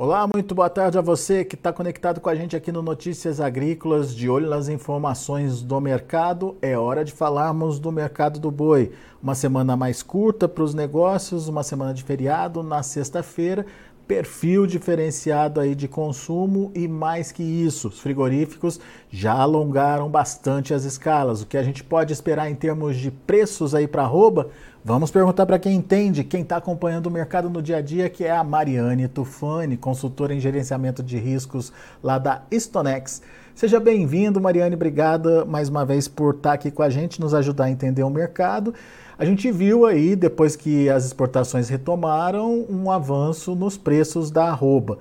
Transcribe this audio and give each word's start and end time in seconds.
Olá, 0.00 0.28
muito 0.32 0.54
boa 0.54 0.70
tarde 0.70 0.96
a 0.96 1.00
você 1.00 1.44
que 1.44 1.56
está 1.56 1.72
conectado 1.72 2.20
com 2.20 2.28
a 2.28 2.34
gente 2.36 2.54
aqui 2.54 2.70
no 2.70 2.80
Notícias 2.80 3.40
Agrícolas, 3.40 4.14
de 4.14 4.30
olho 4.30 4.48
nas 4.48 4.68
informações 4.68 5.60
do 5.60 5.80
mercado. 5.80 6.56
É 6.62 6.78
hora 6.78 7.04
de 7.04 7.10
falarmos 7.10 7.80
do 7.80 7.90
mercado 7.90 8.38
do 8.38 8.48
boi. 8.48 8.92
Uma 9.20 9.34
semana 9.34 9.76
mais 9.76 10.00
curta 10.00 10.48
para 10.48 10.62
os 10.62 10.72
negócios, 10.72 11.48
uma 11.48 11.64
semana 11.64 11.92
de 11.92 12.04
feriado 12.04 12.62
na 12.62 12.80
sexta-feira, 12.80 13.66
perfil 14.08 14.66
diferenciado 14.66 15.60
aí 15.60 15.74
de 15.74 15.86
consumo 15.86 16.72
e 16.74 16.88
mais 16.88 17.30
que 17.30 17.42
isso, 17.42 17.88
os 17.88 18.00
frigoríficos 18.00 18.80
já 19.10 19.34
alongaram 19.34 20.08
bastante 20.08 20.72
as 20.72 20.84
escalas. 20.84 21.42
O 21.42 21.46
que 21.46 21.58
a 21.58 21.62
gente 21.62 21.84
pode 21.84 22.10
esperar 22.10 22.50
em 22.50 22.54
termos 22.54 22.96
de 22.96 23.10
preços 23.10 23.74
aí 23.74 23.86
para 23.86 24.02
arroba? 24.02 24.48
Vamos 24.82 25.10
perguntar 25.10 25.44
para 25.44 25.58
quem 25.58 25.76
entende, 25.76 26.24
quem 26.24 26.40
está 26.40 26.56
acompanhando 26.56 27.08
o 27.08 27.10
mercado 27.10 27.50
no 27.50 27.60
dia 27.60 27.76
a 27.76 27.82
dia, 27.82 28.08
que 28.08 28.24
é 28.24 28.30
a 28.30 28.42
Mariane 28.42 29.06
Tufani, 29.06 29.76
consultora 29.76 30.34
em 30.34 30.40
gerenciamento 30.40 31.02
de 31.02 31.18
riscos 31.18 31.70
lá 32.02 32.16
da 32.18 32.42
Stonex. 32.50 33.20
Seja 33.54 33.78
bem-vindo, 33.78 34.40
Mariane. 34.40 34.76
Obrigada 34.76 35.44
mais 35.44 35.68
uma 35.68 35.84
vez 35.84 36.08
por 36.08 36.36
estar 36.36 36.50
tá 36.50 36.54
aqui 36.54 36.70
com 36.70 36.82
a 36.82 36.88
gente, 36.88 37.20
nos 37.20 37.34
ajudar 37.34 37.64
a 37.64 37.70
entender 37.70 38.04
o 38.04 38.08
mercado. 38.08 38.72
A 39.18 39.24
gente 39.24 39.50
viu 39.50 39.84
aí, 39.84 40.14
depois 40.14 40.54
que 40.54 40.88
as 40.88 41.04
exportações 41.04 41.68
retomaram, 41.68 42.64
um 42.70 42.90
avanço 42.90 43.54
nos 43.54 43.76
preços 43.76 44.30
da 44.30 44.44
arroba 44.44 44.98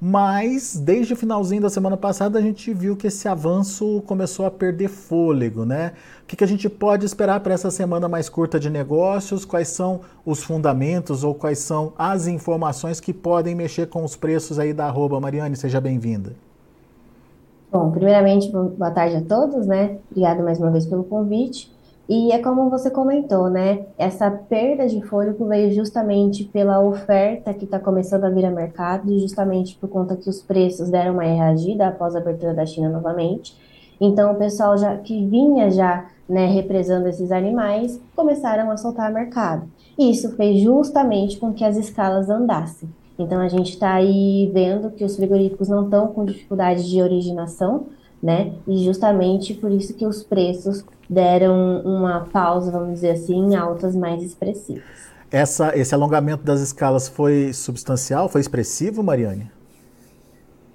mas 0.00 0.80
desde 0.82 1.12
o 1.12 1.16
finalzinho 1.16 1.60
da 1.60 1.68
semana 1.68 1.96
passada 1.96 2.38
a 2.38 2.42
gente 2.42 2.72
viu 2.72 2.96
que 2.96 3.08
esse 3.08 3.28
avanço 3.28 4.02
começou 4.06 4.46
a 4.46 4.50
perder 4.50 4.88
fôlego, 4.88 5.66
né? 5.66 5.92
O 6.22 6.26
que, 6.26 6.36
que 6.36 6.44
a 6.44 6.46
gente 6.46 6.70
pode 6.70 7.04
esperar 7.04 7.40
para 7.40 7.52
essa 7.52 7.70
semana 7.70 8.08
mais 8.08 8.26
curta 8.26 8.58
de 8.58 8.70
negócios? 8.70 9.44
Quais 9.44 9.68
são 9.68 10.00
os 10.24 10.42
fundamentos 10.42 11.22
ou 11.22 11.34
quais 11.34 11.58
são 11.58 11.92
as 11.98 12.26
informações 12.26 12.98
que 12.98 13.12
podem 13.12 13.54
mexer 13.54 13.88
com 13.88 14.02
os 14.02 14.16
preços 14.16 14.58
aí 14.58 14.72
da 14.72 14.86
arroba? 14.86 15.20
Mariane, 15.20 15.54
seja 15.54 15.80
bem-vinda. 15.82 16.32
Bom, 17.70 17.90
primeiramente, 17.90 18.50
boa 18.50 18.90
tarde 18.90 19.16
a 19.16 19.20
todos, 19.20 19.66
né? 19.66 19.98
Obrigada 20.10 20.42
mais 20.42 20.58
uma 20.58 20.70
vez 20.70 20.86
pelo 20.86 21.04
convite. 21.04 21.70
E 22.10 22.32
é 22.32 22.42
como 22.42 22.68
você 22.68 22.90
comentou, 22.90 23.48
né? 23.48 23.86
Essa 23.96 24.28
perda 24.28 24.84
de 24.88 25.00
fôlego 25.00 25.46
veio 25.46 25.72
justamente 25.72 26.42
pela 26.42 26.82
oferta 26.82 27.54
que 27.54 27.64
está 27.64 27.78
começando 27.78 28.24
a 28.24 28.30
vir 28.30 28.44
a 28.44 28.50
mercado, 28.50 29.16
justamente 29.20 29.76
por 29.76 29.88
conta 29.88 30.16
que 30.16 30.28
os 30.28 30.42
preços 30.42 30.90
deram 30.90 31.12
uma 31.12 31.22
reagida 31.22 31.86
após 31.86 32.16
a 32.16 32.18
abertura 32.18 32.52
da 32.52 32.66
China 32.66 32.88
novamente. 32.88 33.56
Então, 34.00 34.32
o 34.32 34.34
pessoal 34.34 34.76
já 34.76 34.96
que 34.96 35.24
vinha 35.24 35.70
já 35.70 36.08
né, 36.28 36.46
represando 36.46 37.06
esses 37.06 37.30
animais 37.30 38.00
começaram 38.16 38.72
a 38.72 38.76
soltar 38.76 39.12
mercado. 39.12 39.70
E 39.96 40.10
isso 40.10 40.34
fez 40.34 40.60
justamente 40.60 41.38
com 41.38 41.52
que 41.52 41.64
as 41.64 41.76
escalas 41.76 42.28
andassem. 42.28 42.88
Então, 43.20 43.40
a 43.40 43.46
gente 43.46 43.74
está 43.74 43.94
aí 43.94 44.50
vendo 44.52 44.90
que 44.90 45.04
os 45.04 45.14
frigoríficos 45.14 45.68
não 45.68 45.84
estão 45.84 46.08
com 46.08 46.24
dificuldade 46.24 46.90
de 46.90 47.00
originação, 47.00 47.86
né? 48.20 48.52
E 48.66 48.78
justamente 48.78 49.54
por 49.54 49.70
isso 49.70 49.94
que 49.94 50.04
os 50.04 50.24
preços 50.24 50.84
deram 51.10 51.82
uma 51.84 52.20
pausa, 52.32 52.70
vamos 52.70 52.94
dizer 52.94 53.10
assim, 53.10 53.34
em 53.34 53.56
altas 53.56 53.96
mais 53.96 54.22
expressivas. 54.22 54.84
Essa, 55.28 55.76
esse 55.76 55.92
alongamento 55.92 56.44
das 56.44 56.60
escalas 56.60 57.08
foi 57.08 57.52
substancial, 57.52 58.28
foi 58.28 58.40
expressivo, 58.40 59.02
Mariane? 59.02 59.50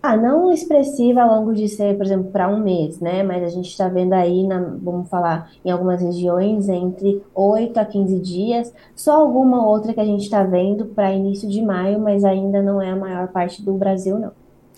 Ah, 0.03 0.15
não 0.15 0.51
expressiva 0.51 1.23
ao 1.23 1.39
longo 1.39 1.53
de 1.53 1.67
ser, 1.67 1.97
por 1.97 2.05
exemplo, 2.05 2.31
para 2.31 2.47
um 2.47 2.59
mês, 2.59 2.99
né? 2.99 3.23
Mas 3.23 3.43
a 3.43 3.49
gente 3.49 3.69
está 3.69 3.87
vendo 3.87 4.13
aí, 4.13 4.45
na, 4.45 4.59
vamos 4.59 5.09
falar, 5.09 5.49
em 5.63 5.71
algumas 5.71 5.99
regiões, 5.99 6.69
entre 6.69 7.23
8 7.33 7.79
a 7.79 7.85
15 7.85 8.19
dias. 8.19 8.73
Só 8.95 9.15
alguma 9.15 9.67
outra 9.67 9.93
que 9.93 9.99
a 9.99 10.05
gente 10.05 10.21
está 10.21 10.43
vendo 10.43 10.85
para 10.85 11.11
início 11.11 11.49
de 11.49 11.59
maio, 11.61 11.99
mas 11.99 12.23
ainda 12.23 12.61
não 12.61 12.79
é 12.79 12.91
a 12.91 12.95
maior 12.95 13.29
parte 13.29 13.63
do 13.63 13.73
Brasil, 13.73 14.19
não. 14.19 14.31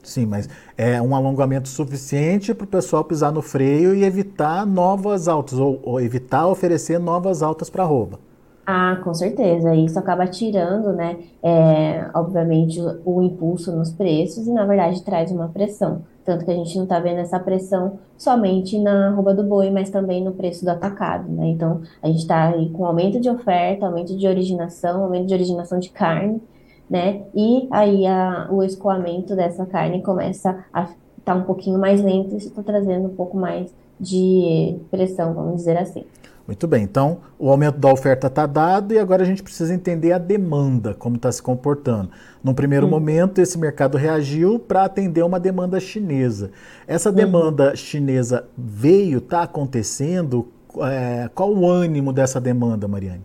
Sim, 0.08 0.26
mas 0.26 0.48
é 0.78 1.02
um 1.02 1.14
alongamento 1.14 1.68
suficiente 1.68 2.54
para 2.54 2.64
o 2.64 2.68
pessoal 2.68 3.04
pisar 3.04 3.32
no 3.32 3.42
freio 3.42 3.94
e 3.94 4.04
evitar 4.04 4.66
novas 4.66 5.28
altas, 5.28 5.60
ou, 5.60 5.80
ou 5.84 6.00
evitar 6.00 6.48
oferecer 6.48 6.98
novas 6.98 7.44
altas 7.44 7.70
para 7.70 7.84
arroba. 7.84 8.18
Ah, 8.66 9.00
com 9.02 9.14
certeza. 9.14 9.74
Isso 9.76 9.98
acaba 9.98 10.28
tirando, 10.28 10.92
né, 10.92 11.18
é, 11.42 12.10
obviamente, 12.14 12.82
o, 13.06 13.22
impulso 13.22 13.74
nos 13.74 13.94
preços 13.94 14.46
e, 14.46 14.52
na 14.52 14.66
verdade, 14.66 15.04
traz 15.04 15.32
uma 15.32 15.48
pressão. 15.48 16.02
Tanto 16.26 16.44
que 16.44 16.52
a 16.52 16.54
gente 16.54 16.76
não 16.76 16.84
está 16.84 17.00
vendo 17.00 17.20
essa 17.20 17.40
pressão 17.40 17.98
somente 18.18 18.78
na 18.78 19.08
arroba 19.08 19.34
do 19.34 19.44
boi, 19.44 19.72
mas 19.72 19.90
também 19.90 20.22
no 20.22 20.34
preço 20.34 20.66
do 20.66 20.72
atacado, 20.72 21.32
né? 21.32 21.48
Então, 21.48 21.82
a 22.04 22.08
gente 22.08 22.20
está 22.20 22.52
com 22.74 22.86
aumento 22.86 23.22
de 23.22 23.30
oferta, 23.30 23.86
aumento 23.86 24.18
de 24.18 24.28
originação, 24.28 25.04
aumento 25.04 25.28
de 25.28 25.34
originação 25.34 25.80
de 25.80 25.90
carne, 25.90 26.42
né? 26.90 27.24
E 27.36 27.68
aí 27.72 28.06
a, 28.06 28.48
o 28.50 28.64
escoamento 28.64 29.36
dessa 29.36 29.66
carne 29.66 30.02
começa 30.02 30.66
a 30.74 30.84
estar 30.84 30.96
tá 31.24 31.36
um 31.36 31.44
pouquinho 31.44 31.80
mais 31.80 32.02
lento 32.02 32.34
e 32.34 32.38
isso 32.38 32.50
está 32.50 32.64
trazendo 32.64 33.08
um 33.08 33.16
pouco 33.16 33.38
mais 33.38 33.74
de 34.00 34.78
pressão, 34.90 35.34
vamos 35.34 35.58
dizer 35.58 35.78
assim. 35.78 36.06
Muito 36.48 36.66
bem, 36.66 36.84
então 36.84 37.18
o 37.38 37.50
aumento 37.50 37.78
da 37.78 37.92
oferta 37.92 38.28
está 38.28 38.46
dado 38.46 38.94
e 38.94 39.00
agora 39.00 39.22
a 39.22 39.26
gente 39.26 39.44
precisa 39.44 39.74
entender 39.74 40.14
a 40.14 40.18
demanda, 40.18 40.94
como 40.94 41.18
está 41.18 41.30
se 41.30 41.42
comportando. 41.42 42.10
Num 42.42 42.54
primeiro 42.54 42.88
hum. 42.88 42.90
momento, 42.90 43.42
esse 43.42 43.58
mercado 43.58 43.98
reagiu 43.98 44.58
para 44.58 44.86
atender 44.86 45.24
uma 45.24 45.42
demanda 45.42 45.78
chinesa. 45.78 46.52
Essa 46.88 47.12
demanda 47.12 47.76
chinesa 47.76 48.46
veio, 48.58 49.18
está 49.18 49.42
acontecendo? 49.44 50.48
É, 50.90 51.30
qual 51.36 51.54
o 51.54 51.68
ânimo 51.68 52.14
dessa 52.14 52.40
demanda, 52.40 52.88
Mariane? 52.88 53.24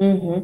Uhum. 0.00 0.42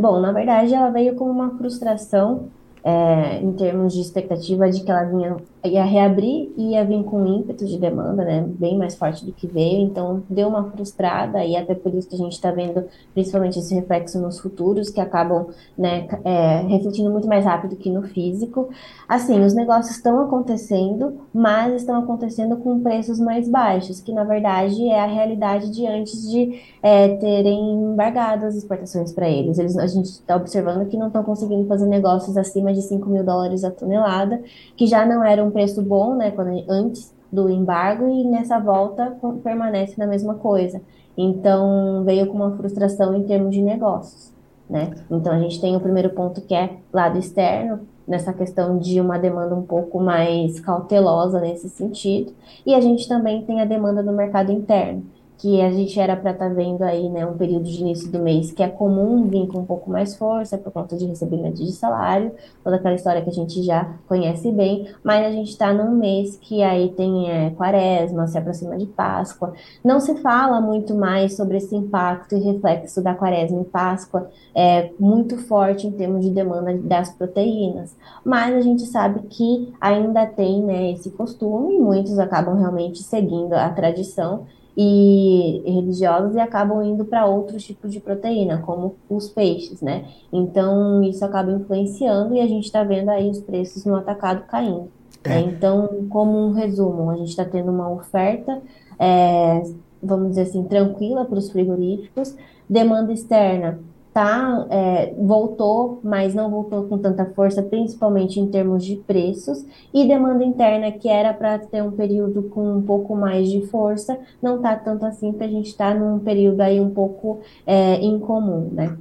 Bom, 0.00 0.18
na 0.18 0.32
verdade, 0.32 0.72
ela 0.74 0.88
veio 0.88 1.14
como 1.14 1.30
uma 1.30 1.58
frustração 1.58 2.48
é, 2.82 3.38
em 3.38 3.52
termos 3.52 3.92
de 3.92 4.00
expectativa 4.00 4.70
de 4.70 4.82
que 4.82 4.90
ela 4.90 5.04
vinha 5.04 5.36
ia 5.64 5.84
reabrir 5.84 6.52
e 6.56 6.70
ia 6.70 6.84
vir 6.84 7.04
com 7.04 7.26
ímpeto 7.26 7.66
de 7.66 7.78
demanda, 7.78 8.24
né, 8.24 8.44
bem 8.46 8.78
mais 8.78 8.94
forte 8.94 9.24
do 9.24 9.32
que 9.32 9.46
veio, 9.46 9.82
então 9.82 10.22
deu 10.28 10.48
uma 10.48 10.70
frustrada 10.70 11.44
e 11.44 11.54
até 11.54 11.74
por 11.74 11.94
isso 11.94 12.08
que 12.08 12.14
a 12.14 12.18
gente 12.18 12.32
está 12.32 12.50
vendo 12.50 12.84
principalmente 13.12 13.58
esse 13.58 13.74
reflexo 13.74 14.20
nos 14.20 14.40
futuros 14.40 14.88
que 14.88 15.00
acabam, 15.00 15.48
né, 15.76 16.08
é, 16.24 16.62
refletindo 16.62 17.10
muito 17.10 17.28
mais 17.28 17.44
rápido 17.44 17.76
que 17.76 17.90
no 17.90 18.02
físico. 18.02 18.70
Assim, 19.08 19.44
os 19.44 19.54
negócios 19.54 19.96
estão 19.96 20.20
acontecendo, 20.20 21.20
mas 21.32 21.74
estão 21.74 22.00
acontecendo 22.00 22.56
com 22.56 22.80
preços 22.80 23.18
mais 23.18 23.48
baixos, 23.48 24.00
que 24.00 24.12
na 24.12 24.24
verdade 24.24 24.88
é 24.88 25.00
a 25.00 25.06
realidade 25.06 25.70
de 25.70 25.86
antes 25.86 26.30
de 26.30 26.58
é, 26.82 27.16
terem 27.16 27.72
embargado 27.72 28.46
as 28.46 28.54
exportações 28.54 29.12
para 29.12 29.28
eles. 29.28 29.58
eles. 29.58 29.76
A 29.76 29.86
gente 29.86 30.06
está 30.06 30.36
observando 30.36 30.88
que 30.88 30.96
não 30.96 31.08
estão 31.08 31.22
conseguindo 31.22 31.66
fazer 31.66 31.86
negócios 31.86 32.36
acima 32.36 32.72
de 32.72 32.82
5 32.82 33.08
mil 33.10 33.24
dólares 33.24 33.64
a 33.64 33.70
tonelada, 33.70 34.42
que 34.76 34.86
já 34.86 35.04
não 35.04 35.24
eram 35.24 35.49
um 35.50 35.52
preço 35.52 35.82
bom, 35.82 36.14
né, 36.14 36.30
quando, 36.30 36.64
antes 36.68 37.12
do 37.30 37.50
embargo, 37.50 38.08
e 38.08 38.24
nessa 38.24 38.58
volta 38.58 39.16
permanece 39.42 39.98
na 39.98 40.06
mesma 40.06 40.34
coisa. 40.34 40.80
Então, 41.18 42.02
veio 42.04 42.26
com 42.26 42.36
uma 42.36 42.56
frustração 42.56 43.14
em 43.14 43.24
termos 43.24 43.52
de 43.54 43.60
negócios, 43.60 44.32
né? 44.68 44.94
Então, 45.10 45.32
a 45.32 45.38
gente 45.38 45.60
tem 45.60 45.76
o 45.76 45.80
primeiro 45.80 46.10
ponto 46.10 46.40
que 46.40 46.54
é 46.54 46.76
lado 46.92 47.18
externo, 47.18 47.80
nessa 48.08 48.32
questão 48.32 48.78
de 48.78 49.00
uma 49.00 49.18
demanda 49.18 49.54
um 49.54 49.62
pouco 49.62 50.00
mais 50.00 50.58
cautelosa 50.58 51.40
nesse 51.40 51.68
sentido, 51.68 52.32
e 52.66 52.74
a 52.74 52.80
gente 52.80 53.06
também 53.06 53.42
tem 53.42 53.60
a 53.60 53.64
demanda 53.64 54.02
do 54.02 54.12
mercado 54.12 54.50
interno, 54.50 55.04
que 55.40 55.62
a 55.62 55.70
gente 55.70 55.98
era 55.98 56.14
para 56.14 56.32
estar 56.32 56.48
tá 56.48 56.54
vendo 56.54 56.82
aí, 56.82 57.08
né, 57.08 57.24
um 57.24 57.36
período 57.36 57.64
de 57.64 57.80
início 57.80 58.12
do 58.12 58.18
mês 58.18 58.52
que 58.52 58.62
é 58.62 58.68
comum 58.68 59.26
vir 59.26 59.46
com 59.48 59.60
um 59.60 59.64
pouco 59.64 59.90
mais 59.90 60.14
força 60.14 60.58
por 60.58 60.70
conta 60.70 60.98
de 60.98 61.06
recebimento 61.06 61.64
de 61.64 61.72
salário, 61.72 62.32
toda 62.62 62.76
aquela 62.76 62.94
história 62.94 63.22
que 63.22 63.30
a 63.30 63.32
gente 63.32 63.62
já 63.62 63.90
conhece 64.06 64.52
bem, 64.52 64.88
mas 65.02 65.24
a 65.24 65.30
gente 65.30 65.48
está 65.48 65.72
num 65.72 65.92
mês 65.96 66.36
que 66.36 66.62
aí 66.62 66.90
tem 66.90 67.30
é, 67.30 67.50
quaresma, 67.50 68.26
se 68.26 68.36
aproxima 68.36 68.76
de 68.76 68.84
Páscoa, 68.84 69.54
não 69.82 69.98
se 69.98 70.14
fala 70.16 70.60
muito 70.60 70.94
mais 70.94 71.36
sobre 71.36 71.56
esse 71.56 71.74
impacto 71.74 72.36
e 72.36 72.40
reflexo 72.40 73.02
da 73.02 73.14
quaresma 73.14 73.62
e 73.62 73.64
Páscoa, 73.64 74.28
é 74.54 74.90
muito 75.00 75.38
forte 75.38 75.86
em 75.86 75.92
termos 75.92 76.22
de 76.22 76.30
demanda 76.30 76.76
das 76.76 77.10
proteínas, 77.14 77.96
mas 78.22 78.54
a 78.54 78.60
gente 78.60 78.82
sabe 78.82 79.20
que 79.28 79.72
ainda 79.80 80.26
tem, 80.26 80.62
né, 80.62 80.92
esse 80.92 81.10
costume, 81.10 81.76
e 81.76 81.80
muitos 81.80 82.18
acabam 82.18 82.58
realmente 82.58 83.02
seguindo 83.02 83.54
a 83.54 83.70
tradição, 83.70 84.44
e 84.76 85.62
religiosas 85.66 86.34
e 86.34 86.40
acabam 86.40 86.82
indo 86.82 87.04
para 87.04 87.26
outros 87.26 87.64
tipos 87.64 87.92
de 87.92 88.00
proteína, 88.00 88.58
como 88.58 88.96
os 89.08 89.28
peixes, 89.28 89.80
né? 89.80 90.04
Então 90.32 91.02
isso 91.02 91.24
acaba 91.24 91.50
influenciando 91.52 92.34
e 92.34 92.40
a 92.40 92.46
gente 92.46 92.64
está 92.64 92.82
vendo 92.84 93.08
aí 93.08 93.30
os 93.30 93.40
preços 93.40 93.84
no 93.84 93.96
atacado 93.96 94.44
caindo. 94.46 94.88
É. 95.24 95.28
Né? 95.28 95.40
Então, 95.40 96.06
como 96.08 96.38
um 96.38 96.52
resumo, 96.52 97.10
a 97.10 97.16
gente 97.16 97.30
está 97.30 97.44
tendo 97.44 97.70
uma 97.70 97.90
oferta, 97.90 98.62
é, 98.98 99.62
vamos 100.02 100.30
dizer 100.30 100.42
assim, 100.42 100.64
tranquila 100.64 101.24
para 101.24 101.38
os 101.38 101.50
frigoríficos, 101.50 102.34
demanda 102.68 103.12
externa 103.12 103.78
tá, 104.12 104.66
é, 104.70 105.14
voltou, 105.18 106.00
mas 106.02 106.34
não 106.34 106.50
voltou 106.50 106.84
com 106.84 106.98
tanta 106.98 107.24
força, 107.26 107.62
principalmente 107.62 108.40
em 108.40 108.46
termos 108.48 108.84
de 108.84 108.96
preços, 108.96 109.64
e 109.94 110.06
demanda 110.06 110.44
interna, 110.44 110.90
que 110.90 111.08
era 111.08 111.32
para 111.32 111.58
ter 111.58 111.82
um 111.82 111.92
período 111.92 112.44
com 112.44 112.76
um 112.76 112.82
pouco 112.82 113.14
mais 113.14 113.48
de 113.48 113.66
força, 113.66 114.18
não 114.42 114.60
tá 114.60 114.76
tanto 114.76 115.04
assim, 115.06 115.30
porque 115.30 115.44
a 115.44 115.48
gente 115.48 115.68
está 115.68 115.94
num 115.94 116.18
período 116.18 116.60
aí 116.60 116.80
um 116.80 116.90
pouco 116.90 117.40
é, 117.66 118.00
incomum, 118.04 118.68
né? 118.72 118.96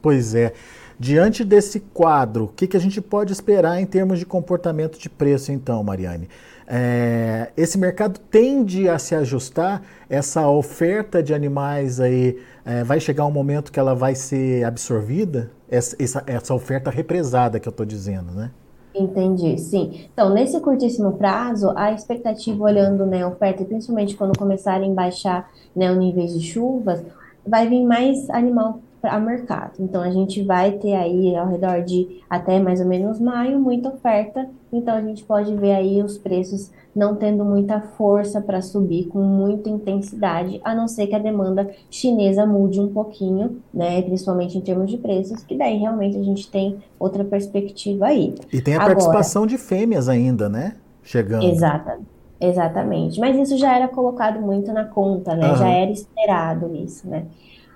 Pois 0.00 0.34
é. 0.34 0.52
Diante 1.00 1.44
desse 1.44 1.78
quadro, 1.78 2.44
o 2.44 2.48
que, 2.48 2.66
que 2.66 2.76
a 2.76 2.80
gente 2.80 3.00
pode 3.00 3.32
esperar 3.32 3.80
em 3.80 3.86
termos 3.86 4.18
de 4.18 4.26
comportamento 4.26 4.98
de 4.98 5.08
preço, 5.08 5.52
então, 5.52 5.82
Mariane? 5.84 6.28
É, 6.66 7.50
esse 7.56 7.78
mercado 7.78 8.18
tende 8.18 8.88
a 8.88 8.98
se 8.98 9.14
ajustar, 9.14 9.82
essa 10.10 10.48
oferta 10.48 11.22
de 11.22 11.32
animais 11.32 12.00
aí 12.00 12.38
é, 12.64 12.82
vai 12.82 12.98
chegar 12.98 13.24
um 13.26 13.30
momento 13.30 13.70
que 13.70 13.78
ela 13.78 13.94
vai 13.94 14.14
ser 14.14 14.64
absorvida? 14.64 15.50
Essa, 15.70 15.96
essa, 15.98 16.24
essa 16.26 16.54
oferta 16.54 16.90
represada 16.90 17.60
que 17.60 17.68
eu 17.68 17.70
estou 17.70 17.86
dizendo, 17.86 18.32
né? 18.32 18.50
Entendi, 18.94 19.56
sim. 19.58 20.08
Então, 20.12 20.30
nesse 20.30 20.58
curtíssimo 20.60 21.12
prazo, 21.12 21.72
a 21.76 21.92
expectativa 21.92 22.62
olhando 22.64 23.06
né, 23.06 23.22
a 23.22 23.28
oferta, 23.28 23.64
principalmente 23.64 24.16
quando 24.16 24.36
começarem 24.36 24.90
a 24.90 24.94
baixar 24.94 25.50
né, 25.76 25.92
o 25.92 25.96
nível 25.96 26.26
de 26.26 26.40
chuvas, 26.40 27.02
vai 27.46 27.68
vir 27.68 27.84
mais 27.84 28.28
animal 28.30 28.80
para 29.00 29.18
mercado. 29.18 29.72
Então 29.78 30.02
a 30.02 30.10
gente 30.10 30.42
vai 30.42 30.72
ter 30.72 30.94
aí 30.94 31.36
ao 31.36 31.48
redor 31.48 31.82
de 31.82 32.20
até 32.28 32.58
mais 32.60 32.80
ou 32.80 32.86
menos 32.86 33.20
maio 33.20 33.58
muita 33.58 33.88
oferta. 33.88 34.48
Então 34.72 34.94
a 34.94 35.00
gente 35.00 35.24
pode 35.24 35.54
ver 35.56 35.72
aí 35.72 36.02
os 36.02 36.18
preços 36.18 36.70
não 36.94 37.14
tendo 37.14 37.44
muita 37.44 37.80
força 37.80 38.40
para 38.40 38.60
subir 38.60 39.06
com 39.06 39.20
muita 39.20 39.70
intensidade, 39.70 40.60
a 40.64 40.74
não 40.74 40.88
ser 40.88 41.06
que 41.06 41.14
a 41.14 41.18
demanda 41.18 41.70
chinesa 41.88 42.44
mude 42.44 42.80
um 42.80 42.88
pouquinho, 42.88 43.62
né, 43.72 44.02
principalmente 44.02 44.58
em 44.58 44.60
termos 44.60 44.90
de 44.90 44.96
preços, 44.96 45.44
que 45.44 45.56
daí 45.56 45.78
realmente 45.78 46.16
a 46.16 46.22
gente 46.22 46.50
tem 46.50 46.78
outra 46.98 47.24
perspectiva 47.24 48.06
aí. 48.06 48.34
E 48.52 48.60
tem 48.60 48.74
a 48.74 48.78
Agora, 48.78 48.94
participação 48.94 49.46
de 49.46 49.56
fêmeas 49.56 50.08
ainda, 50.08 50.48
né? 50.48 50.74
Chegando. 51.02 51.44
Exata, 51.44 52.00
exatamente. 52.40 53.20
Mas 53.20 53.36
isso 53.36 53.56
já 53.56 53.76
era 53.76 53.86
colocado 53.86 54.40
muito 54.40 54.72
na 54.72 54.84
conta, 54.84 55.36
né? 55.36 55.50
Uhum. 55.50 55.56
Já 55.56 55.68
era 55.68 55.90
esperado 55.92 56.74
isso, 56.74 57.08
né? 57.08 57.26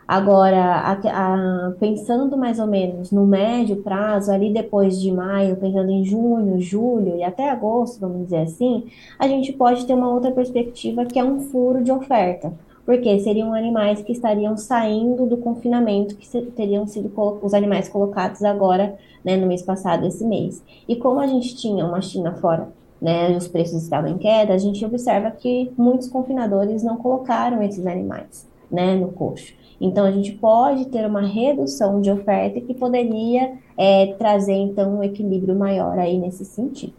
Agora, 0.06 0.60
a, 0.60 0.92
a, 0.92 1.70
pensando 1.78 2.36
mais 2.36 2.58
ou 2.58 2.66
menos 2.66 3.10
no 3.12 3.26
médio 3.26 3.76
prazo, 3.76 4.32
ali 4.32 4.52
depois 4.52 5.00
de 5.00 5.12
maio, 5.12 5.56
pensando 5.56 5.90
em 5.90 6.04
junho, 6.04 6.60
julho 6.60 7.16
e 7.16 7.22
até 7.22 7.48
agosto, 7.48 8.00
vamos 8.00 8.24
dizer 8.24 8.42
assim, 8.42 8.84
a 9.18 9.28
gente 9.28 9.52
pode 9.52 9.86
ter 9.86 9.94
uma 9.94 10.12
outra 10.12 10.32
perspectiva 10.32 11.04
que 11.04 11.18
é 11.18 11.24
um 11.24 11.40
furo 11.40 11.82
de 11.82 11.92
oferta. 11.92 12.52
Porque 12.84 13.20
seriam 13.20 13.54
animais 13.54 14.02
que 14.02 14.10
estariam 14.10 14.56
saindo 14.56 15.24
do 15.24 15.36
confinamento, 15.36 16.16
que 16.16 16.28
teriam 16.50 16.84
sido 16.84 17.12
os 17.40 17.54
animais 17.54 17.88
colocados 17.88 18.42
agora, 18.42 18.98
né, 19.24 19.36
no 19.36 19.46
mês 19.46 19.62
passado, 19.62 20.04
esse 20.04 20.26
mês. 20.26 20.64
E 20.88 20.96
como 20.96 21.20
a 21.20 21.26
gente 21.28 21.54
tinha 21.54 21.86
uma 21.86 22.00
China 22.00 22.34
fora 22.34 22.72
né, 23.00 23.36
os 23.36 23.48
preços 23.48 23.82
estavam 23.82 24.10
em 24.10 24.18
queda, 24.18 24.54
a 24.54 24.58
gente 24.58 24.84
observa 24.84 25.30
que 25.32 25.72
muitos 25.76 26.08
confinadores 26.08 26.84
não 26.84 26.96
colocaram 26.96 27.60
esses 27.60 27.84
animais 27.84 28.51
né, 28.72 28.96
no 28.96 29.08
coxo. 29.08 29.52
Então, 29.80 30.06
a 30.06 30.12
gente 30.12 30.32
pode 30.32 30.86
ter 30.86 31.04
uma 31.04 31.20
redução 31.20 32.00
de 32.00 32.10
oferta 32.10 32.60
que 32.60 32.72
poderia 32.72 33.54
é, 33.76 34.14
trazer, 34.14 34.54
então, 34.54 34.98
um 34.98 35.02
equilíbrio 35.02 35.54
maior 35.54 35.98
aí 35.98 36.18
nesse 36.18 36.44
sentido. 36.44 36.94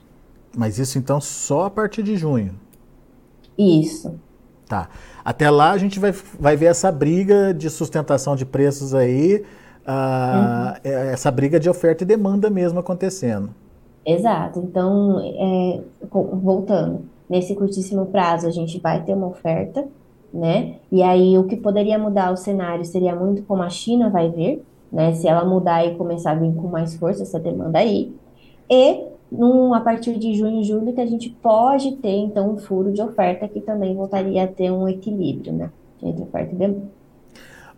Mas 0.55 0.77
isso, 0.77 0.99
então, 0.99 1.19
só 1.19 1.65
a 1.65 1.69
partir 1.69 2.03
de 2.03 2.15
junho? 2.15 2.53
Isso. 3.57 4.19
Tá. 4.67 4.89
Até 5.23 5.49
lá 5.49 5.71
a 5.71 5.77
gente 5.77 5.99
vai, 5.99 6.11
vai 6.39 6.55
ver 6.55 6.65
essa 6.65 6.91
briga 6.91 7.53
de 7.53 7.69
sustentação 7.69 8.35
de 8.35 8.45
preços 8.45 8.93
aí, 8.93 9.43
uh, 9.87 10.89
uhum. 10.89 10.91
essa 11.11 11.31
briga 11.31 11.59
de 11.59 11.69
oferta 11.69 12.03
e 12.03 12.07
demanda 12.07 12.49
mesmo 12.49 12.79
acontecendo. 12.79 13.53
Exato. 14.05 14.59
Então, 14.59 15.19
é, 15.21 15.81
voltando, 16.11 17.05
nesse 17.29 17.55
curtíssimo 17.55 18.07
prazo 18.07 18.47
a 18.47 18.51
gente 18.51 18.79
vai 18.79 19.01
ter 19.03 19.13
uma 19.13 19.27
oferta, 19.27 19.87
né? 20.33 20.75
E 20.91 21.03
aí 21.03 21.37
o 21.37 21.43
que 21.43 21.55
poderia 21.55 21.99
mudar 21.99 22.31
o 22.31 22.37
cenário 22.37 22.83
seria 22.83 23.15
muito 23.15 23.43
como 23.43 23.61
a 23.61 23.69
China 23.69 24.09
vai 24.09 24.29
ver, 24.29 24.65
né? 24.91 25.13
Se 25.13 25.27
ela 25.27 25.45
mudar 25.45 25.85
e 25.85 25.95
começar 25.95 26.31
a 26.31 26.35
vir 26.35 26.53
com 26.55 26.67
mais 26.67 26.95
força 26.95 27.21
essa 27.21 27.39
demanda 27.39 27.79
aí. 27.79 28.15
E 28.69 29.03
num, 29.31 29.73
a 29.73 29.81
partir 29.81 30.17
de 30.17 30.35
junho 30.35 30.61
e 30.61 30.63
julho 30.63 30.93
que 30.93 31.01
a 31.01 31.05
gente 31.05 31.29
pode 31.29 31.93
ter 31.97 32.15
então 32.15 32.51
um 32.51 32.57
furo 32.57 32.91
de 32.91 33.01
oferta 33.01 33.47
que 33.47 33.61
também 33.61 33.95
voltaria 33.95 34.43
a 34.43 34.47
ter 34.47 34.71
um 34.71 34.87
equilíbrio, 34.87 35.53
né? 35.53 35.69
Entre 36.01 36.23
oferta 36.23 36.53
e 36.53 36.57
demanda. 36.57 37.03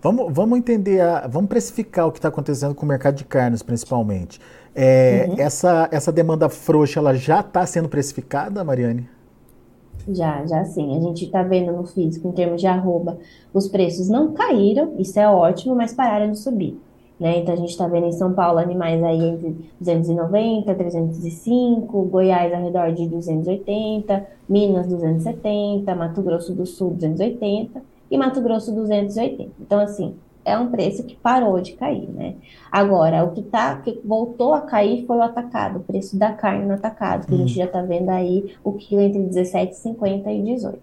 Vamos, 0.01 0.31
vamos 0.31 0.59
entender, 0.59 1.01
a, 1.01 1.27
vamos 1.27 1.49
precificar 1.49 2.07
o 2.07 2.11
que 2.11 2.19
está 2.19 2.27
acontecendo 2.27 2.75
com 2.75 2.85
o 2.85 2.89
mercado 2.89 3.15
de 3.15 3.25
carnes, 3.25 3.63
principalmente. 3.63 4.39
É, 4.73 5.25
uhum. 5.27 5.35
essa, 5.39 5.89
essa 5.91 6.11
demanda 6.11 6.47
frouxa, 6.47 6.99
ela 6.99 7.15
já 7.15 7.39
está 7.39 7.65
sendo 7.65 7.89
precificada, 7.89 8.63
Mariane? 8.63 9.09
Já, 10.07 10.45
já 10.45 10.63
sim. 10.65 10.95
A 10.95 10.99
gente 10.99 11.25
está 11.25 11.41
vendo 11.43 11.71
no 11.71 11.85
físico, 11.85 12.27
em 12.27 12.31
termos 12.31 12.61
de 12.61 12.67
arroba, 12.67 13.17
os 13.53 13.67
preços 13.67 14.07
não 14.07 14.33
caíram, 14.33 14.93
isso 14.99 15.19
é 15.19 15.27
ótimo, 15.27 15.75
mas 15.75 15.93
pararam 15.93 16.31
de 16.31 16.39
subir. 16.39 16.79
Né? 17.19 17.39
Então 17.39 17.53
a 17.53 17.57
gente 17.57 17.69
está 17.69 17.87
vendo 17.87 18.07
em 18.07 18.11
São 18.11 18.33
Paulo 18.33 18.59
animais 18.59 19.01
aí 19.01 19.23
entre 19.23 19.55
290, 19.79 20.75
305, 20.75 22.03
Goiás 22.03 22.53
ao 22.53 22.61
redor 22.61 22.91
de 22.91 23.07
280, 23.07 24.27
Minas 24.49 24.87
270, 24.87 25.95
Mato 25.95 26.21
Grosso 26.21 26.53
do 26.53 26.65
Sul 26.65 26.91
280 26.91 27.81
e 28.11 28.17
Mato 28.17 28.41
Grosso 28.41 28.73
280. 28.73 29.49
Então 29.61 29.79
assim, 29.79 30.13
é 30.45 30.57
um 30.57 30.69
preço 30.69 31.03
que 31.03 31.15
parou 31.15 31.59
de 31.59 31.73
cair, 31.73 32.07
né? 32.09 32.35
Agora, 32.71 33.23
o 33.25 33.31
que, 33.31 33.41
tá, 33.41 33.77
que 33.77 33.99
voltou 34.05 34.53
a 34.53 34.61
cair 34.61 35.05
foi 35.05 35.17
o 35.17 35.21
atacado, 35.21 35.79
o 35.79 35.83
preço 35.83 36.17
da 36.17 36.31
carne 36.31 36.65
no 36.65 36.75
atacado, 36.75 37.25
que 37.25 37.33
hum. 37.33 37.37
a 37.37 37.39
gente 37.39 37.53
hum. 37.53 37.57
já 37.57 37.65
está 37.65 37.81
vendo 37.81 38.09
aí 38.09 38.55
o 38.63 38.73
quilo 38.73 39.01
entre 39.01 39.21
17,50 39.21 40.27
e 40.27 40.43
18. 40.53 40.79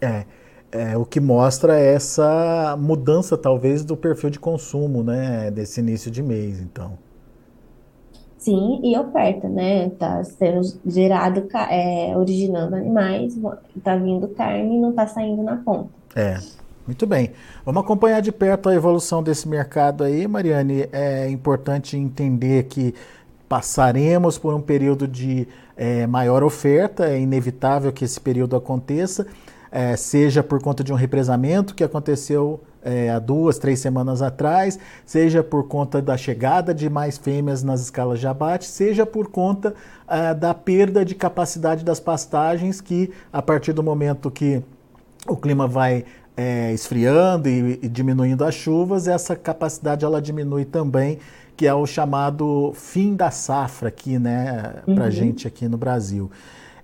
É, 0.00 0.24
é, 0.72 0.96
o 0.96 1.04
que 1.04 1.20
mostra 1.20 1.78
essa 1.78 2.76
mudança, 2.80 3.36
talvez, 3.36 3.84
do 3.84 3.96
perfil 3.96 4.30
de 4.30 4.40
consumo, 4.40 5.02
né, 5.04 5.50
desse 5.50 5.80
início 5.80 6.10
de 6.10 6.22
mês, 6.22 6.60
então. 6.60 6.98
Sim, 8.38 8.80
e 8.82 8.98
oferta, 8.98 9.48
né? 9.48 9.90
Tá 9.90 10.24
sendo 10.24 10.62
gerado, 10.84 11.46
é, 11.70 12.16
originando 12.16 12.74
animais, 12.74 13.38
tá 13.84 13.94
vindo 13.94 14.26
carne 14.28 14.78
e 14.78 14.80
não 14.80 14.92
tá 14.92 15.06
saindo 15.06 15.44
na 15.44 15.58
ponta. 15.58 15.90
É. 16.16 16.38
Muito 16.86 17.06
bem. 17.06 17.30
Vamos 17.64 17.82
acompanhar 17.82 18.20
de 18.20 18.32
perto 18.32 18.68
a 18.68 18.74
evolução 18.74 19.22
desse 19.22 19.48
mercado 19.48 20.02
aí, 20.02 20.26
Mariane. 20.26 20.88
É 20.90 21.28
importante 21.28 21.96
entender 21.96 22.64
que 22.64 22.92
passaremos 23.48 24.36
por 24.36 24.52
um 24.52 24.60
período 24.60 25.06
de 25.06 25.46
é, 25.76 26.06
maior 26.06 26.42
oferta, 26.42 27.06
é 27.06 27.20
inevitável 27.20 27.92
que 27.92 28.04
esse 28.04 28.20
período 28.20 28.56
aconteça, 28.56 29.26
é, 29.70 29.94
seja 29.94 30.42
por 30.42 30.60
conta 30.60 30.82
de 30.82 30.92
um 30.92 30.96
represamento 30.96 31.74
que 31.74 31.84
aconteceu 31.84 32.60
é, 32.82 33.10
há 33.10 33.18
duas, 33.18 33.58
três 33.58 33.78
semanas 33.78 34.20
atrás, 34.20 34.78
seja 35.06 35.42
por 35.42 35.68
conta 35.68 36.02
da 36.02 36.16
chegada 36.16 36.74
de 36.74 36.90
mais 36.90 37.16
fêmeas 37.16 37.62
nas 37.62 37.80
escalas 37.80 38.18
de 38.18 38.26
abate, 38.26 38.64
seja 38.64 39.06
por 39.06 39.28
conta 39.28 39.74
é, 40.08 40.34
da 40.34 40.52
perda 40.52 41.04
de 41.04 41.14
capacidade 41.14 41.84
das 41.84 42.00
pastagens, 42.00 42.80
que 42.80 43.12
a 43.32 43.40
partir 43.40 43.72
do 43.72 43.82
momento 43.82 44.30
que 44.30 44.62
o 45.28 45.36
clima 45.36 45.68
vai 45.68 46.04
é, 46.36 46.72
esfriando 46.72 47.48
e, 47.48 47.78
e, 47.82 47.88
diminuindo 47.88 48.44
as 48.44 48.54
chuvas, 48.54 49.06
essa 49.06 49.36
capacidade 49.36 50.04
ela 50.04 50.20
diminui 50.20 50.64
também, 50.64 51.18
que 51.56 51.66
é 51.66 51.74
o 51.74 51.86
chamado 51.86 52.72
fim 52.74 53.14
da 53.14 53.30
safra 53.30 53.88
aqui, 53.88 54.18
né, 54.18 54.82
para 54.94 55.04
uhum. 55.04 55.10
gente 55.10 55.46
aqui 55.46 55.68
no 55.68 55.76
Brasil. 55.76 56.30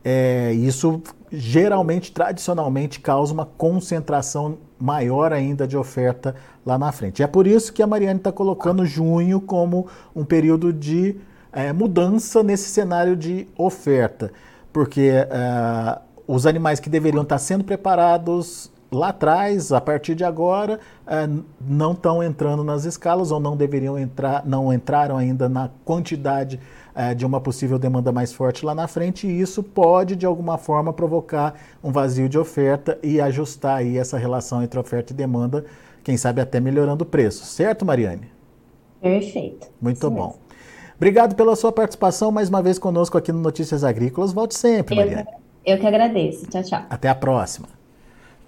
É, 0.04 0.52
isso 0.52 1.02
geralmente, 1.30 2.12
tradicionalmente, 2.12 3.00
causa 3.00 3.32
uma 3.32 3.44
concentração 3.44 4.58
maior 4.78 5.32
ainda 5.32 5.66
de 5.66 5.76
oferta 5.76 6.34
lá 6.64 6.78
na 6.78 6.92
frente. 6.92 7.22
é 7.22 7.26
por 7.26 7.46
isso 7.46 7.72
que 7.72 7.82
a 7.82 7.86
Mariane 7.86 8.18
está 8.18 8.30
colocando 8.30 8.86
junho 8.86 9.40
como 9.40 9.88
um 10.14 10.24
período 10.24 10.72
de 10.72 11.16
é, 11.52 11.72
mudança 11.72 12.42
nesse 12.42 12.68
cenário 12.68 13.16
de 13.16 13.48
oferta, 13.56 14.30
porque 14.72 15.10
é, 15.10 15.98
os 16.26 16.46
animais 16.46 16.78
que 16.78 16.88
deveriam 16.88 17.22
estar 17.22 17.38
sendo 17.38 17.64
preparados 17.64 18.70
lá 18.90 19.08
atrás, 19.08 19.72
a 19.72 19.80
partir 19.80 20.14
de 20.14 20.24
agora, 20.24 20.80
é, 21.06 21.28
não 21.60 21.92
estão 21.92 22.22
entrando 22.22 22.64
nas 22.64 22.84
escalas 22.84 23.30
ou 23.30 23.38
não 23.38 23.56
deveriam 23.56 23.98
entrar, 23.98 24.44
não 24.46 24.72
entraram 24.72 25.16
ainda 25.16 25.48
na 25.48 25.70
quantidade 25.84 26.58
é, 26.94 27.14
de 27.14 27.24
uma 27.24 27.40
possível 27.40 27.78
demanda 27.78 28.10
mais 28.10 28.32
forte 28.32 28.64
lá 28.64 28.74
na 28.74 28.88
frente, 28.88 29.26
e 29.26 29.40
isso 29.40 29.62
pode, 29.62 30.16
de 30.16 30.26
alguma 30.26 30.58
forma, 30.58 30.92
provocar 30.92 31.54
um 31.82 31.92
vazio 31.92 32.28
de 32.28 32.38
oferta 32.38 32.98
e 33.02 33.20
ajustar 33.20 33.78
aí 33.78 33.98
essa 33.98 34.18
relação 34.18 34.62
entre 34.62 34.80
oferta 34.80 35.12
e 35.12 35.16
demanda, 35.16 35.64
quem 36.02 36.16
sabe 36.16 36.40
até 36.40 36.58
melhorando 36.58 37.04
o 37.04 37.06
preço. 37.06 37.44
Certo, 37.44 37.84
Mariane? 37.84 38.30
Perfeito. 39.00 39.68
Muito 39.80 40.08
Sim 40.08 40.14
bom. 40.14 40.26
Mesmo. 40.26 40.48
Obrigado 40.96 41.36
pela 41.36 41.54
sua 41.54 41.70
participação 41.70 42.32
mais 42.32 42.48
uma 42.48 42.60
vez 42.60 42.76
conosco 42.76 43.16
aqui 43.16 43.30
no 43.30 43.38
Notícias 43.38 43.84
Agrícolas. 43.84 44.32
Volte 44.32 44.58
sempre, 44.58 44.96
Mariane. 44.96 45.28
Eu 45.64 45.78
que 45.78 45.86
agradeço. 45.86 46.46
Tchau, 46.46 46.62
tchau. 46.64 46.82
Até 46.90 47.08
a 47.08 47.14
próxima. 47.14 47.77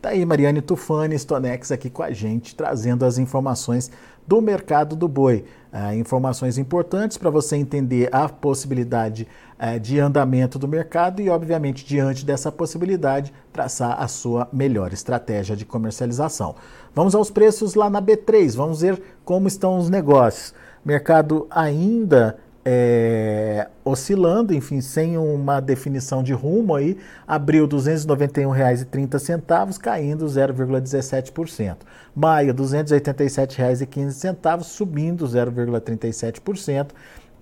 Tá 0.01 0.11
aí 0.11 0.25
Mariane 0.25 0.63
Tufani, 0.63 1.19
Stonex 1.19 1.71
aqui 1.71 1.91
com 1.91 2.03
a 2.03 2.11
gente, 2.11 2.55
trazendo 2.55 3.05
as 3.05 3.19
informações 3.19 3.91
do 4.27 4.41
mercado 4.41 4.97
do 4.97 5.07
boi. 5.07 5.45
Ah, 5.71 5.95
informações 5.95 6.57
importantes 6.57 7.19
para 7.19 7.29
você 7.29 7.57
entender 7.57 8.09
a 8.11 8.27
possibilidade 8.27 9.29
eh, 9.59 9.79
de 9.79 10.01
andamento 10.01 10.59
do 10.59 10.67
mercado 10.67 11.21
e, 11.21 11.29
obviamente, 11.29 11.85
diante 11.85 12.25
dessa 12.25 12.51
possibilidade, 12.51 13.31
traçar 13.53 14.01
a 14.03 14.09
sua 14.09 14.49
melhor 14.51 14.91
estratégia 14.95 15.55
de 15.55 15.67
comercialização. 15.67 16.55
Vamos 16.95 17.15
aos 17.15 17.31
preços 17.31 17.75
lá 17.75 17.91
na 17.91 18.01
B3, 18.01 18.57
vamos 18.57 18.81
ver 18.81 19.03
como 19.23 19.49
estão 19.49 19.77
os 19.77 19.91
negócios. 19.91 20.55
Mercado 20.83 21.47
ainda 21.51 22.39
é, 22.65 23.69
oscilando, 23.85 24.55
enfim, 24.55 24.81
sem 24.81 25.17
uma 25.17 25.61
definição 25.61 26.21
de 26.23 26.33
rumo 26.33 26.75
aí, 26.75 26.97
abriu 27.27 27.65
R$ 27.65 27.71
291,30, 27.71 29.79
caindo 29.79 30.27
0,17%. 30.27 31.77
Maio, 32.15 32.53
R$ 32.53 32.55
287,15, 32.55 34.63
subindo 34.63 35.27
0,37% 35.27 36.89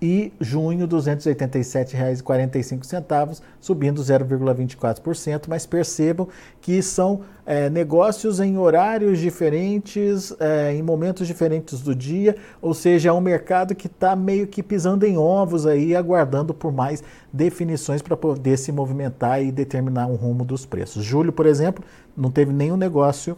e 0.01 0.31
junho 0.39 0.85
R$ 0.85 0.87
287,45, 0.87 3.41
subindo 3.59 4.01
0,24%, 4.01 5.43
mas 5.47 5.65
percebam 5.65 6.29
que 6.61 6.81
são 6.81 7.19
é, 7.45 7.69
negócios 7.69 8.39
em 8.39 8.57
horários 8.57 9.19
diferentes, 9.19 10.33
é, 10.39 10.73
em 10.73 10.81
momentos 10.81 11.27
diferentes 11.27 11.81
do 11.81 11.93
dia, 11.93 12.37
ou 12.61 12.73
seja, 12.73 13.09
é 13.09 13.13
um 13.13 13.19
mercado 13.19 13.75
que 13.75 13.87
está 13.87 14.15
meio 14.15 14.47
que 14.47 14.63
pisando 14.63 15.05
em 15.05 15.17
ovos 15.17 15.65
aí, 15.65 15.93
aguardando 15.95 16.53
por 16.53 16.71
mais 16.71 17.03
definições 17.33 18.01
para 18.01 18.15
poder 18.15 18.55
se 18.57 18.71
movimentar 18.71 19.43
e 19.43 19.51
determinar 19.51 20.07
um 20.07 20.15
rumo 20.15 20.45
dos 20.45 20.65
preços. 20.65 21.03
Julho, 21.03 21.33
por 21.33 21.45
exemplo, 21.45 21.83
não 22.15 22.31
teve 22.31 22.53
nenhum 22.53 22.77
negócio 22.77 23.37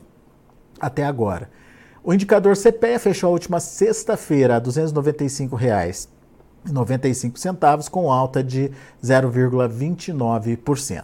até 0.80 1.04
agora. 1.06 1.50
O 2.04 2.14
indicador 2.14 2.56
CPE 2.56 3.00
fechou 3.00 3.30
a 3.30 3.32
última 3.32 3.60
sexta-feira 3.60 4.54
a 4.56 4.58
R$ 4.58 4.64
295. 4.64 5.58
Reais 6.64 6.74
95 6.74 7.40
centavos, 7.40 7.90
com 7.90 8.12
alta 8.12 8.44
de 8.44 8.72
0,29%. 9.04 11.04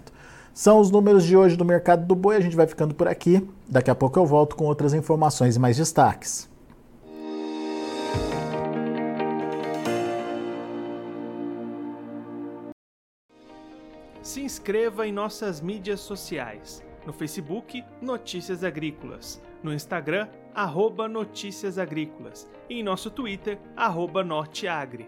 São 0.53 0.79
os 0.79 0.91
números 0.91 1.23
de 1.23 1.35
hoje 1.37 1.55
do 1.55 1.65
mercado 1.65 2.05
do 2.05 2.15
boi. 2.15 2.35
A 2.35 2.39
gente 2.39 2.55
vai 2.55 2.67
ficando 2.67 2.95
por 2.95 3.07
aqui. 3.07 3.47
Daqui 3.67 3.91
a 3.91 3.95
pouco 3.95 4.19
eu 4.19 4.25
volto 4.25 4.55
com 4.55 4.65
outras 4.65 4.93
informações 4.93 5.55
e 5.55 5.59
mais 5.59 5.77
destaques. 5.77 6.49
Se 14.21 14.41
inscreva 14.41 15.07
em 15.07 15.11
nossas 15.11 15.61
mídias 15.61 15.99
sociais. 15.99 16.83
No 17.05 17.13
Facebook, 17.13 17.83
Notícias 18.01 18.63
Agrícolas. 18.63 19.41
No 19.63 19.73
Instagram, 19.73 20.27
arroba 20.53 21.07
Notícias 21.07 21.77
Agrícolas. 21.77 22.47
E 22.69 22.79
em 22.79 22.83
nosso 22.83 23.09
Twitter, 23.09 23.57
arroba 23.75 24.23
Norteagri. 24.23 25.07